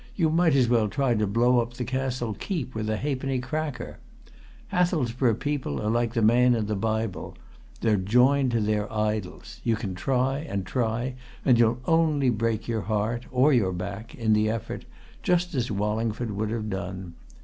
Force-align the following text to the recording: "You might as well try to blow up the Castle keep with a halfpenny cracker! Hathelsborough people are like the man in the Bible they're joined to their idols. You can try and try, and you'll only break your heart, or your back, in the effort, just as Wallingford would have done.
"You 0.15 0.31
might 0.31 0.55
as 0.55 0.67
well 0.67 0.87
try 0.87 1.13
to 1.13 1.27
blow 1.27 1.59
up 1.59 1.75
the 1.75 1.83
Castle 1.83 2.33
keep 2.33 2.73
with 2.73 2.89
a 2.89 2.97
halfpenny 2.97 3.37
cracker! 3.37 3.99
Hathelsborough 4.69 5.35
people 5.35 5.79
are 5.79 5.91
like 5.91 6.15
the 6.15 6.23
man 6.23 6.55
in 6.55 6.65
the 6.65 6.75
Bible 6.75 7.37
they're 7.81 7.97
joined 7.97 8.49
to 8.53 8.61
their 8.61 8.91
idols. 8.91 9.61
You 9.63 9.75
can 9.75 9.93
try 9.93 10.39
and 10.39 10.65
try, 10.65 11.13
and 11.45 11.59
you'll 11.59 11.81
only 11.85 12.31
break 12.31 12.67
your 12.67 12.81
heart, 12.81 13.27
or 13.29 13.53
your 13.53 13.73
back, 13.73 14.15
in 14.15 14.33
the 14.33 14.49
effort, 14.49 14.85
just 15.21 15.53
as 15.53 15.69
Wallingford 15.69 16.31
would 16.31 16.49
have 16.49 16.67
done. 16.67 17.13